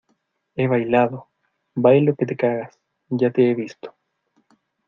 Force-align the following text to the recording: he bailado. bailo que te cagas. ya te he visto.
he 0.55 0.65
bailado. 0.67 1.27
bailo 1.75 2.15
que 2.15 2.25
te 2.25 2.35
cagas. 2.35 2.79
ya 3.11 3.29
te 3.29 3.51
he 3.51 3.53
visto. 3.53 3.93